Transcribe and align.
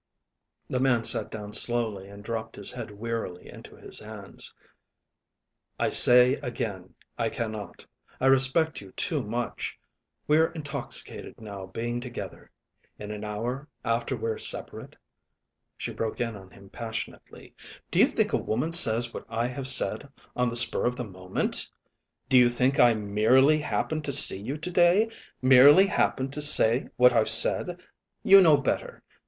'"The 0.71 0.79
man 0.79 1.03
sat 1.03 1.29
down 1.29 1.53
slowly 1.53 2.07
and 2.07 2.23
dropped 2.23 2.55
his 2.55 2.71
head 2.71 2.89
wearily 2.89 3.47
into 3.47 3.75
his 3.75 3.99
hands. 3.99 4.51
"I 5.79 5.89
say 5.91 6.37
again, 6.41 6.95
I 7.19 7.29
cannot. 7.29 7.85
I 8.19 8.25
respect 8.25 8.81
you 8.81 8.93
too 8.93 9.21
much. 9.21 9.77
We're 10.27 10.51
intoxicated 10.53 11.39
now 11.39 11.67
being 11.67 11.99
together. 11.99 12.49
In 12.97 13.11
an 13.11 13.23
hour, 13.23 13.67
after 13.85 14.17
we're 14.17 14.39
separate" 14.39 14.95
She 15.77 15.93
broke 15.93 16.19
in 16.19 16.35
on 16.35 16.49
him 16.49 16.71
passionately. 16.71 17.53
"Do 17.91 17.99
you 17.99 18.07
think 18.07 18.33
a 18.33 18.37
woman 18.37 18.73
says 18.73 19.13
what 19.13 19.25
I 19.29 19.45
have 19.45 19.67
said 19.67 20.09
on 20.35 20.49
the 20.49 20.55
spur 20.55 20.87
of 20.87 20.95
the 20.95 21.03
moment? 21.07 21.69
Do 22.27 22.39
you 22.39 22.49
think 22.49 22.79
I 22.79 22.95
merely 22.95 23.59
happened 23.59 24.03
to 24.05 24.11
see 24.11 24.41
you 24.41 24.57
to 24.57 24.71
day, 24.71 25.11
merely 25.43 25.85
happened 25.85 26.33
to 26.33 26.41
say 26.41 26.87
what 26.97 27.13
I've 27.13 27.29
said? 27.29 27.79
You 28.23 28.41
know 28.41 28.57
better. 28.57 29.03